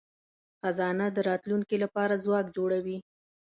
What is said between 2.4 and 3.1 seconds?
جوړوي.